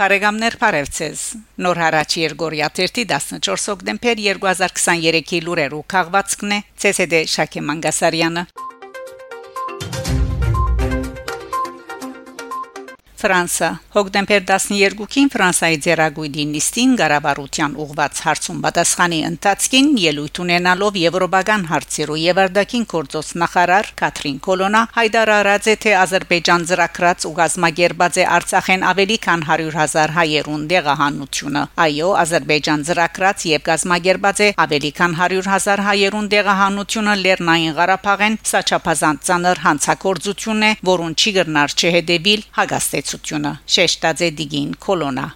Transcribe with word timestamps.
Բարեկամներ 0.00 0.54
Փարեվցես 0.56 1.22
Նոր 1.60 1.80
հարաճ 1.82 2.14
Երգորիա 2.22 2.70
14 2.78 3.66
հոկտեմբեր 3.72 4.22
2023-ի 4.22 5.42
լուրերու 5.44 5.82
քաղվածքն 5.92 6.56
է 6.56 6.62
ՑՍԴ 6.94 7.22
Շակե 7.36 7.66
Մանգասարյանը 7.68 8.48
Ֆրանսա 13.20 13.68
հոկտեմբեր 13.92 14.44
12-ին 14.48 15.26
Ֆրանսայի 15.32 15.78
ձերագույդի 15.84 16.44
նիստին 16.50 16.92
գարավարության 17.00 17.72
ուղված 17.84 18.20
հարցում 18.24 18.60
պատասխանի 18.64 19.18
ընթացքին 19.28 19.90
ելույթ 20.00 20.40
ունենալով 20.44 20.96
եվրոպական 21.00 21.66
հարցերու 21.70 22.16
եւ 22.20 22.40
արդակին 22.44 22.86
կորձոց 22.92 23.32
նախարար 23.42 23.90
Կատրին 24.00 24.38
Կոլոնա 24.46 24.80
հայտարարած 24.94 25.68
է 25.68 25.74
թե 25.84 25.92
Ադրբեջան 26.00 26.64
ծրակրած 26.70 27.26
ու 27.28 27.34
գազագերբած 27.40 28.20
է 28.20 28.24
Արցախեն 28.40 28.86
ավելի 28.90 29.18
քան 29.26 29.44
100.000 29.50 30.16
հայերուն 30.16 30.64
դեղահանությունը 30.72 31.64
այո 31.84 32.10
Ադրբեջան 32.24 32.86
ծրակրած 32.88 33.46
եւ 33.50 33.66
գազագերբած 33.68 34.42
է 34.48 34.50
ավելի 34.64 34.92
քան 35.00 35.18
100.000 35.20 35.84
հայերուն 35.90 36.32
դեղահանությունը 36.38 37.18
Լեռնային 37.26 37.76
Ղարաբաղեն 37.80 38.40
սա 38.54 38.64
չափազանց 38.70 39.30
ծանր 39.30 39.64
հանցակործություն 39.68 40.66
է 40.70 40.74
որուն 40.94 41.20
չի 41.20 41.36
գրնար 41.40 41.78
չհետևիլ 41.80 42.48
հագաստեց 42.60 43.09
տնտեսությունը 43.10 43.50
շեշտաձե 43.74 44.28
դիգին 44.38 44.74
կոլոնա 44.84 45.26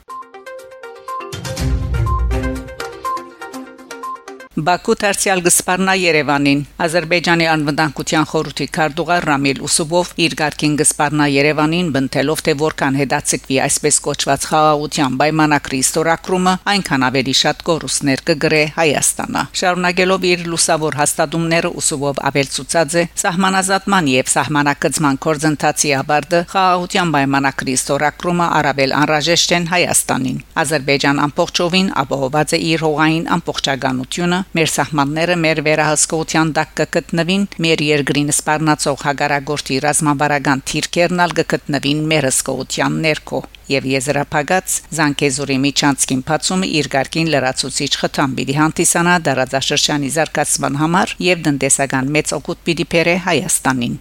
Բաքու 4.54 4.94
դարձյալ 5.02 5.40
գսպարնա 5.42 5.94
Երևանին 5.98 6.60
Ադրբեջանի 6.84 7.46
անվտանգության 7.50 8.26
խորհրդի 8.30 8.66
քարտուղար 8.76 9.24
Ռամիլ 9.26 9.62
Ուսուբով 9.66 10.10
իր 10.24 10.36
ղարքին 10.38 10.76
գսպարնա 10.78 11.26
Երևանին 11.34 11.88
բնթելով 11.96 12.42
թե 12.46 12.54
որքան 12.60 12.98
հետացկվի 13.00 13.58
այսպես 13.64 13.98
կոչված 14.04 14.46
խաղաղության 14.50 15.16
պայմանակրի 15.24 15.80
ստորակրումը 15.86 16.52
այնքան 16.74 17.06
ավելի 17.08 17.34
շատ 17.40 17.64
կորուստներ 17.66 18.22
կգրե 18.30 18.62
Հայաստանը 18.78 19.42
շարունակելով 19.58 20.28
իր 20.30 20.46
լուսավոր 20.54 20.98
հաստատումները 21.02 21.74
Ուսուբով 21.82 22.22
ավելցուցած 22.30 22.94
է 22.94 23.04
սահմանազատման 23.24 24.12
եւ 24.14 24.32
սահմանակցման 24.38 25.20
կորձընթացի 25.26 25.94
ավարտը 25.98 26.44
խաղաղության 26.54 27.12
պայմանակրի 27.18 27.76
ստորակրումը 27.82 28.48
արաբել 28.62 28.96
անհրաժեշտ 29.02 29.58
են 29.58 29.68
Հայաստանին 29.74 30.40
Ադրբեջան 30.62 31.22
ամբողջովին 31.26 31.92
ապահոված 32.04 32.54
է 32.54 32.64
իր 32.70 32.88
հողային 32.88 33.30
ամբողջականությունը 33.34 34.43
մեր 34.58 34.70
սահմանները 34.74 35.36
մեր 35.44 35.60
վերահսկողության 35.66 36.52
տակ 36.58 36.72
կգտնվին 36.80 37.44
մեր 37.64 37.84
երկրին 37.88 38.32
սպառնացող 38.34 39.04
հագարագործի 39.08 39.78
ռազմավարական 39.84 40.64
թիրքերն 40.70 41.24
ալ 41.24 41.36
կգտնվին 41.40 42.02
մեր 42.14 42.28
հսկողության 42.30 42.98
ներքո 43.08 43.40
եւ 43.74 43.86
եզրափակած 43.94 44.74
Զանկեզուրի 44.98 45.56
Միչանցկին 45.64 46.24
փացումը 46.28 46.68
իր 46.80 46.90
ղարքին 46.94 47.30
լրացուցիչ 47.34 47.92
խթան 48.02 48.34
պիտի 48.40 48.58
հանդիսանա 48.60 49.14
դարաձաշրջանի 49.28 50.12
զարգացման 50.18 50.80
համար 50.84 51.16
եւ 51.30 51.46
տնտեսական 51.48 52.12
մեծ 52.18 52.36
օգուտ 52.40 52.66
պիտի 52.68 52.88
բերե 52.94 53.16
Հայաստանին 53.30 53.98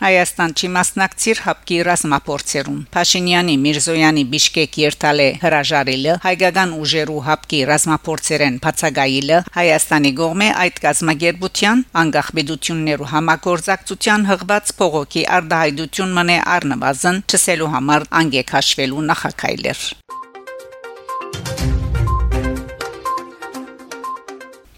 Հայաստան 0.00 0.52
չի 0.56 0.68
մասնակցիր 0.74 1.40
հապկի 1.44 1.78
ռազմապորցերուն 1.86 2.78
Փաշինյանի 2.94 3.56
Միրզոյանի 3.64 4.22
Բիշկեկ 4.32 4.78
երթալե 4.80 5.26
հրաժարիլը 5.42 6.14
հայկական 6.22 6.72
ուժերու 6.80 7.18
հապկի 7.26 7.60
ռազմապորցերեն 7.70 8.56
բացագայիլը 8.64 9.40
Հայաստանի 9.58 10.12
գողմե 10.22 10.48
այդ 10.64 10.80
գազագերբության 10.86 11.84
անկախբեդություններու 12.04 13.10
համագործակցության 13.12 14.28
հղված 14.30 14.72
փողոքի 14.80 15.26
արդահայտություն 15.40 16.16
մնե 16.20 16.38
առնվազն 16.56 17.20
չսելու 17.28 17.74
համար 17.76 18.08
անգեք 18.24 18.56
հաշվելու 18.56 19.04
նախակայլեր 19.12 19.84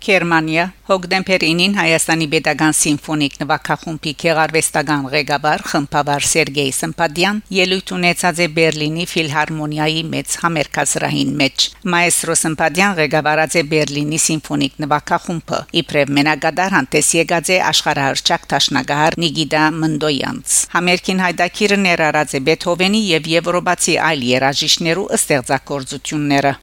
Գերմանիա 0.03 0.63
հոկտեմբեր 0.89 1.43
9-ին 1.47 1.75
Հայաստանի 1.79 2.27
Պետական 2.33 2.73
Սիմֆոնիկ 2.75 3.35
նվագախումբի 3.39 4.13
քեղարվեստական 4.23 5.05
ղեկավար 5.13 5.63
խմբավար 5.71 6.27
Սերգեյ 6.31 6.73
Սմպադյան 6.75 7.39
ելույթ 7.59 7.93
ունեցած 7.97 8.41
է 8.43 8.49
Բերլինի 8.57 9.07
ֆիլհարմոնիայի 9.13 10.03
մեծ 10.17 10.35
համերկասրահին 10.43 11.31
մեջ 11.43 11.69
Մայստրո 11.95 12.37
Սմպադյան 12.43 12.99
ղեկավարած 12.99 13.57
է 13.63 13.65
Բերլինի 13.77 14.21
Սիմֆոնիկ 14.27 14.83
նվագախումբը 14.83 15.63
իբրև 15.83 16.13
մենակադար 16.19 16.77
հանդես 16.81 17.15
եկած 17.23 17.55
է 17.55 17.63
աշխարհահռչակ 17.71 18.51
տաշնագահար 18.57 19.19
Նիգիդա 19.23 19.65
Մնդոյանց 19.79 20.59
Համերկին 20.75 21.25
հայդակիրը 21.29 21.81
ներառած 21.87 22.37
է 22.41 22.45
Բեթհովենի 22.51 23.07
եւ 23.13 23.33
Եվրոպացի 23.39 23.99
այլ 24.11 24.29
երաժիշտներու 24.35 25.11
ստեղծագործությունները 25.23 26.57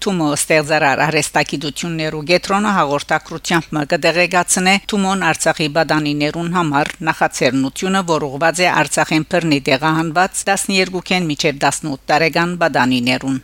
Թումո 0.00 0.26
ստեղծարար 0.32 1.00
արեստակիդություններու 1.04 2.20
գետրոնը 2.30 2.70
հաղորդակցությամբ 2.76 3.66
մկդեղեկացնե 3.76 4.72
Թումոն 4.92 5.24
Արցախի 5.30 5.66
բադանիներուն 5.76 6.48
համար 6.54 6.90
նախաձեռնությունը, 7.08 8.00
որ 8.08 8.24
ուղղված 8.30 8.62
է 8.64 8.70
Արցախեն 8.80 9.26
բռնի 9.34 9.60
տեղահանված 9.68 10.40
12-ին 10.48 11.28
միջև 11.30 11.60
18 11.68 12.06
տարեկան 12.12 12.54
բադանիներուն։ 12.64 13.36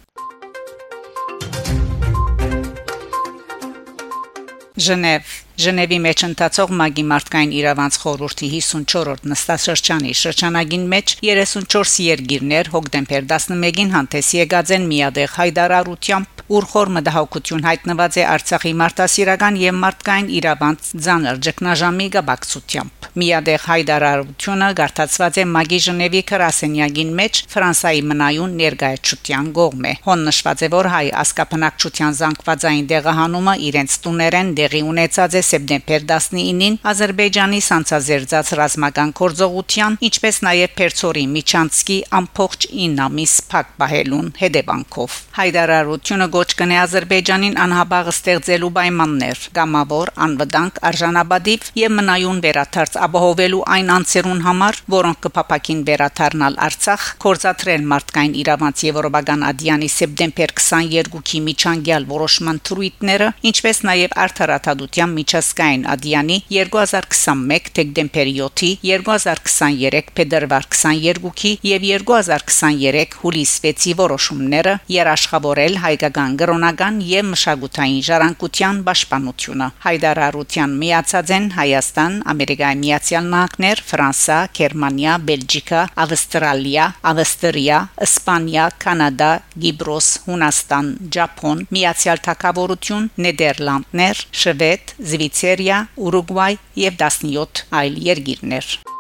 Ժնև 4.87 5.29
Ժնևի 5.57 5.99
մեջ 6.05 6.23
ընթացող 6.27 6.73
Մագի 6.79 7.05
մարդկային 7.11 7.53
իրավանց 7.57 7.97
խորհրդի 8.03 8.49
54-րդ 8.55 9.29
նստաշրջանի 9.31 10.13
շրջանագին 10.21 10.85
մեջ 10.93 11.15
34 11.29 11.95
երկիրներ 12.07 12.71
հոկտեմբեր 12.75 13.29
11-ին 13.31 13.95
հանդես 13.97 14.33
եկած 14.37 14.75
են 14.77 14.89
միադեղ 14.93 15.33
հայդարարությամբ 15.41 16.36
ուրխոր 16.47 16.91
մտահոգություն 16.95 17.65
հայտնված 17.67 18.17
է 18.21 18.25
Արցախի 18.37 18.73
մարդասիրական 18.81 19.57
եւ 19.63 19.79
մարդկային 19.83 20.29
իրավանց 20.37 20.91
ցաներ 21.07 21.41
ճգնաժամի 21.47 22.07
գաբակցությամբ 22.17 23.09
միադեղ 23.17 23.63
հայդարարությունը 23.67 24.69
գարտացված 24.79 25.39
է 25.41 25.45
Մագի 25.57 25.79
Ժնևի 25.87 26.21
քրասենյագին 26.31 27.13
մեջ 27.21 27.41
Ֆրանսայի 27.53 28.03
մնայուն 28.11 28.57
ներկայացության 28.61 29.49
գողմ 29.57 29.87
է 29.91 29.93
հոն 30.07 30.25
նշված 30.29 30.65
է 30.67 30.69
որ 30.77 30.89
հայ 30.93 31.07
ասկապնակցության 31.23 32.17
զանգվածային 32.21 32.89
դեղահանումը 32.93 33.55
իրենց 33.67 33.97
տուներեն 34.07 34.53
դեղի 34.61 34.83
ունեցած 34.93 35.39
է 35.41 35.43
սեպտեմբեր 35.51 36.07
19-ին 36.13 36.79
Ադրբեջանի 36.93 37.61
սանցազերծած 37.67 38.53
ռազմական 38.61 39.15
կորձողության, 39.17 39.99
ինչպես 40.11 40.41
նաև 40.47 40.77
Պերցորի 40.77 41.25
Միչանցկի 41.37 41.99
ամփոխ 42.21 42.59
9 42.77 43.03
ամիս 43.07 43.35
փակ 43.51 43.73
բահելուն 43.81 44.29
հետևանքով։ 44.43 45.17
Հայդարարությունը 45.41 46.29
գոչ 46.37 46.49
կնե 46.61 46.79
Ադրբեջանին 46.83 47.59
անհաբաղ 47.67 48.11
ստեղծելու 48.13 48.73
պայմաններ, 48.77 49.43
գամավոր, 49.57 50.13
անվտանգ, 50.27 50.81
արժանապատիվ 50.91 51.69
եւ 51.81 51.95
մնայուն 52.01 52.41
վերաթարց 52.47 52.99
ապահովելու 53.07 53.63
այն 53.77 53.93
անձերուն 53.97 54.43
համար, 54.47 54.81
որոնք 54.97 55.23
կփապակին 55.27 55.85
վերաթարնալ 55.91 56.59
Արցախ, 56.67 57.07
կորզատրեն 57.27 57.87
մարդկային 57.93 58.37
իրավանց 58.43 58.85
Եվրոպական 58.87 59.47
ադյանի 59.53 59.89
սեպտեմբեր 59.97 60.55
22-ի 60.61 61.41
միջանկյալ 61.47 62.09
որոշման 62.11 62.61
թրույթները, 62.67 63.31
ինչպես 63.53 63.83
նաև 63.87 64.19
արդարադատության 64.27 65.17
միջ 65.17 65.27
միջազգային 65.27 65.83
ադյանի 65.93 66.37
2021 66.49 67.67
դեկտեմբերի 67.77 68.33
7-ի 68.37 68.71
2023 68.89 70.13
փետրվար 70.17 70.69
22-ի 70.73 71.53
եւ 71.67 71.87
2023 71.91 73.17
հուլիս 73.21 73.53
6-ի 73.67 73.93
որոշումները 74.01 74.75
երաշխավորել 74.97 75.77
հայկական 75.83 76.26
գրոնական 76.41 77.01
եւ 77.05 77.29
մշակութային 77.33 78.01
ժառանգության 78.09 78.81
պաշտպանությունը 78.89 79.69
հայդարարության 79.85 80.77
միացած 80.81 81.35
են 81.37 81.51
Հայաստան, 81.57 82.17
Ամերիկայի 82.33 82.81
Միացյալ 82.87 83.29
Նահանգներ, 83.37 83.85
Ֆրանսա, 83.91 84.39
Գերմանիա, 84.57 85.19
Բելգիկա, 85.29 85.83
Ավստրալիա, 86.07 86.87
Ավստրիա, 87.13 87.79
Իսպանիա, 88.09 88.67
Կանադա, 88.87 89.31
Գիբրոս, 89.67 90.11
Հունաստան, 90.27 90.91
Ճապոն, 91.17 91.65
Միացյալ 91.77 92.25
Թագավորություն, 92.27 93.09
Նեդերլանդներ, 93.27 94.27
Շվեդ, 94.47 94.97
Զվի 94.97 95.27
Շվեյցարիա, 95.27 95.79
Ուրուգվայ 96.07 96.53
եւ 96.87 97.01
17 97.03 97.65
այլ 97.81 97.99
երկիրներ։ 98.11 98.96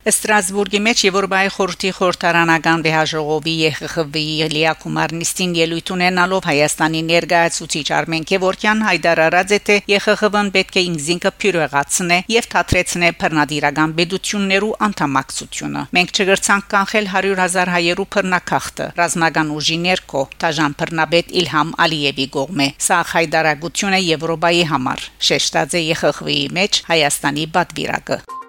Ստրասբուրգի 0.00 0.78
մեջ 0.80 1.00
Եվրոպայի 1.04 1.48
խորհրդի 1.52 1.88
խորհրդարանական 1.92 2.84
վեհաժողովի 2.86 3.52
ԵԽԽՎ-ի 3.80 4.46
Լիակումար 4.52 5.12
նիստին 5.20 5.52
ելույթ 5.60 5.92
ունենալով 5.94 6.48
Հայաստանի 6.50 7.02
ներկայացուցիչ 7.10 7.84
Արմեն 7.98 8.24
Քևորքյան 8.30 8.80
հայտարարած 8.86 9.52
է 9.52 9.58
թե 9.68 9.76
ԵԽԽՎ-ն 9.92 10.48
պետք 10.56 10.80
է 10.80 10.84
ինքզինքը 10.88 11.32
փյուրեղացնե 11.44 12.18
եւ 12.32 12.48
թատրեցնե 12.56 13.12
բռնադիրական 13.20 13.94
բեդություններու 14.00 14.72
անդամակցությունը։ 14.88 15.84
Մենք 16.00 16.16
չգրցանք 16.16 16.64
կանխել 16.72 17.12
100.000 17.20 17.74
հայերու 17.76 18.10
բռնակախտը 18.16 18.90
ռազմական 19.04 19.54
ուժի 19.60 19.78
ներքո 19.84 20.26
Տաժան 20.40 20.80
բռնաբեդ 20.80 21.36
Իլհամ 21.44 21.76
Ալիևի 21.84 22.28
կողմէ։ 22.40 22.72
Սա 22.88 23.04
հայտարարություն 23.12 24.00
է 24.00 24.04
Եվրոպայի 24.16 24.66
համար։ 24.72 25.08
Շեշտած 25.28 25.76
է 25.76 25.86
ԵԽԽՎ-ի 25.92 26.42
մեջ 26.56 26.84
Հայաստանի 26.88 27.50
բադվիրակը։ 27.52 28.39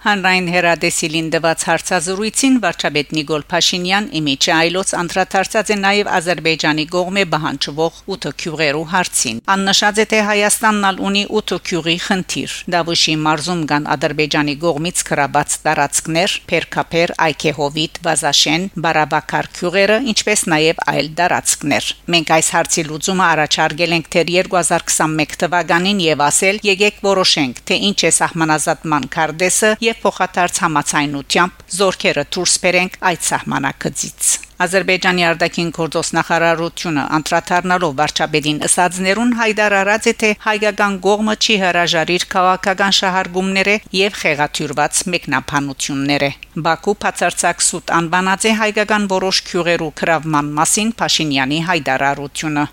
Հանրային 0.00 0.46
հերադեսիլին 0.48 1.26
դված 1.34 1.62
հարցազրույցին 1.68 2.54
վարչապետ 2.64 3.10
Նիկոլ 3.16 3.42
Փաշինյան 3.50 4.04
իմիջի 4.16 4.52
այլոց 4.56 4.92
անդրադարձած 4.96 5.72
է 5.74 5.76
նաև 5.80 6.08
Ադրբեջանի 6.18 6.86
կողմէ 6.94 7.24
բանջվող 7.34 7.98
8 8.16 8.32
քյուղերու 8.40 8.86
հարցին։ 8.92 9.42
Աննշած 9.54 10.00
է 10.00 10.06
թե 10.12 10.20
Հայաստանն 10.30 10.86
ալ 10.90 11.02
ունի 11.04 11.24
8 11.40 11.58
քյուղի 11.68 11.96
խնդիր։ 12.06 12.54
Դավուշի 12.72 13.16
մարզում 13.26 13.60
կան 13.68 13.90
Ադրբեջանի 13.96 14.54
կողմից 14.64 15.04
կրաբած 15.10 15.58
տարածքներ, 15.68 16.38
Փերքապեր, 16.48 17.14
Այքեհովիտ, 17.28 18.00
Բազաշեն, 18.08 18.66
Բարաբակար 18.80 19.50
քյուղերը, 19.60 20.00
ինչպես 20.14 20.46
նաև 20.54 20.82
այլ 20.96 21.12
տարածքներ։ 21.20 21.92
Մենք 22.16 22.34
այս 22.40 22.50
հարցի 22.56 22.86
լուծումը 22.88 23.26
առաջարկել 23.28 23.94
ենք 24.00 24.10
թե 24.16 24.24
2021 24.32 25.38
թվականին 25.44 26.02
եւ 26.08 26.24
ասել՝ 26.30 26.64
եկեք 26.70 27.04
որոշենք, 27.04 27.62
թե 27.68 27.80
ինչ 27.90 27.98
է 28.00 28.12
սահմանազատման 28.20 29.08
կարդեսը 29.20 29.72
եւ 29.90 30.04
փոխադարձ 30.04 30.62
համացայնությամբ 30.66 31.66
զորքերը 31.80 32.24
դուրս 32.36 32.54
բերենք 32.66 33.02
այդ 33.10 33.26
սահմանակցից 33.32 34.30
Ադրբեջանի 34.60 35.22
արտաքին 35.24 35.68
գործոս 35.72 36.08
նախարարությունը 36.16 37.02
անդրադառնալով 37.16 37.92
վարչապետին 38.00 38.58
ըսածներուն 38.66 39.30
հայտարարած 39.38 40.08
է 40.10 40.12
թե 40.22 40.32
հայկական 40.46 40.98
կողմը 41.06 41.34
չի 41.40 41.56
հրաժարիր 41.62 42.26
քաղաքական 42.34 42.96
շահարկումները 42.98 43.76
եւ 44.00 44.18
խեղաթյուրված 44.22 45.00
մեկնաբանությունները 45.14 46.30
Բաքու 46.66 46.96
բացարձակ 47.06 47.64
սուտ 47.70 47.94
անվանած 48.00 48.44
է 48.50 48.52
հայկական 48.60 49.08
որոշ 49.14 49.40
քյուղերու 49.48 49.94
քրավման 50.02 50.52
մասին 50.60 50.92
Փաշինյանի 51.00 51.62
հայտարարությունը 51.70 52.66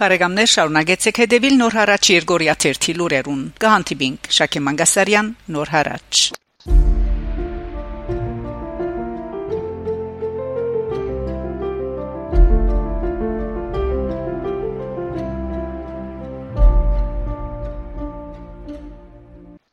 Բարեկամներ 0.00 0.48
շարունակեցեք 0.52 1.18
հետևել 1.22 1.58
Նոր 1.60 1.76
հարաճ 1.78 2.12
Երգորիա 2.16 2.58
1 2.72 2.92
լուրերուն։ 3.00 3.42
Կհանդիպինք 3.64 4.30
Շակե 4.40 4.68
Մանգասարյան 4.68 5.34
Նոր 5.56 5.76
հարաճ 5.78 6.41